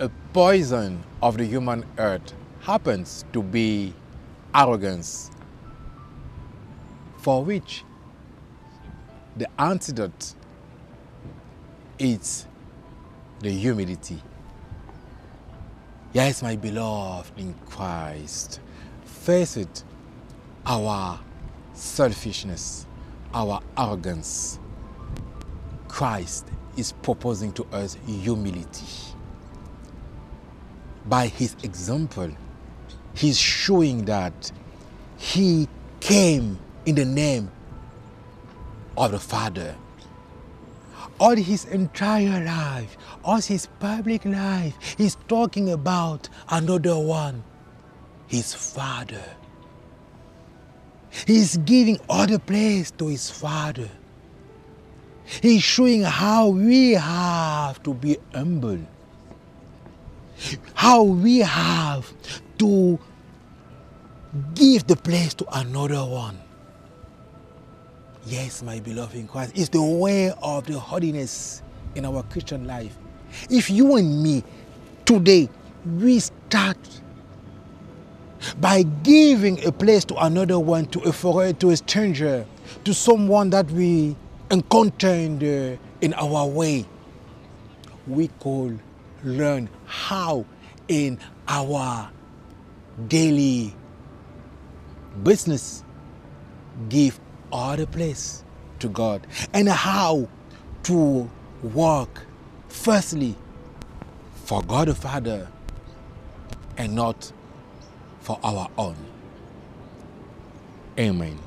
a 0.00 0.08
poison 0.32 1.02
of 1.20 1.36
the 1.38 1.44
human 1.44 1.84
earth 1.98 2.32
happens 2.60 3.24
to 3.32 3.42
be 3.42 3.92
arrogance, 4.54 5.30
for 7.18 7.44
which 7.44 7.84
the 9.36 9.48
antidote 9.60 10.34
is 11.98 12.46
the 13.40 13.50
humility. 13.50 14.22
Yes, 16.12 16.44
my 16.44 16.54
beloved 16.54 17.36
in 17.36 17.54
Christ, 17.66 18.60
face 19.04 19.56
it, 19.56 19.82
our 20.64 21.18
selfishness, 21.72 22.86
our 23.34 23.60
arrogance. 23.76 24.60
Christ 25.88 26.46
is 26.76 26.92
proposing 26.92 27.52
to 27.54 27.64
us 27.72 27.96
humility. 28.06 29.07
By 31.08 31.28
his 31.28 31.56
example, 31.62 32.30
he's 33.14 33.38
showing 33.38 34.04
that 34.04 34.52
he 35.16 35.66
came 36.00 36.58
in 36.84 36.96
the 36.96 37.04
name 37.06 37.50
of 38.96 39.12
the 39.12 39.18
Father. 39.18 39.74
All 41.18 41.34
his 41.34 41.64
entire 41.64 42.44
life, 42.44 42.96
all 43.24 43.40
his 43.40 43.66
public 43.80 44.24
life, 44.24 44.74
he's 44.98 45.16
talking 45.28 45.70
about 45.70 46.28
another 46.50 46.98
one, 46.98 47.42
his 48.26 48.54
Father. 48.54 49.24
He's 51.26 51.56
giving 51.56 51.98
all 52.08 52.26
the 52.26 52.38
place 52.38 52.90
to 52.92 53.08
his 53.08 53.30
Father. 53.30 53.88
He's 55.42 55.62
showing 55.62 56.02
how 56.02 56.48
we 56.48 56.92
have 56.92 57.82
to 57.82 57.94
be 57.94 58.18
humble, 58.34 58.78
how 60.74 61.02
we 61.02 61.38
have 61.38 62.12
to 62.58 62.98
give 64.54 64.86
the 64.86 64.96
place 64.96 65.34
to 65.34 65.46
another 65.52 66.04
one. 66.04 66.38
Yes, 68.26 68.62
my 68.62 68.80
beloved 68.80 69.14
in 69.14 69.26
Christ, 69.26 69.52
it's 69.54 69.70
the 69.70 69.82
way 69.82 70.32
of 70.42 70.66
the 70.66 70.78
holiness 70.78 71.62
in 71.94 72.04
our 72.04 72.22
Christian 72.24 72.66
life. 72.66 72.96
If 73.48 73.70
you 73.70 73.96
and 73.96 74.22
me 74.22 74.44
today 75.04 75.48
we 75.96 76.20
start 76.20 76.78
by 78.60 78.82
giving 78.82 79.64
a 79.64 79.72
place 79.72 80.04
to 80.06 80.16
another 80.16 80.58
one, 80.58 80.86
to 80.86 81.00
a 81.00 81.12
foreigner, 81.12 81.52
to 81.54 81.70
a 81.70 81.76
stranger, 81.76 82.46
to 82.84 82.94
someone 82.94 83.50
that 83.50 83.70
we 83.70 84.16
encounter 84.50 85.08
in, 85.08 85.38
the, 85.38 85.78
in 86.00 86.14
our 86.14 86.46
way, 86.46 86.86
we 88.06 88.28
could 88.40 88.78
learn 89.22 89.68
how 89.86 90.44
in 90.88 91.18
our 91.46 92.10
daily 93.08 93.74
business 95.22 95.82
give 96.88 97.18
all 97.52 97.76
the 97.76 97.86
place 97.86 98.44
to 98.78 98.88
God 98.88 99.26
and 99.52 99.68
how 99.68 100.28
to 100.84 101.30
work 101.62 102.26
firstly 102.68 103.34
for 104.44 104.62
God 104.62 104.88
the 104.88 104.94
Father 104.94 105.48
and 106.76 106.94
not 106.94 107.32
for 108.20 108.38
our 108.42 108.68
own. 108.78 108.96
Amen. 110.98 111.38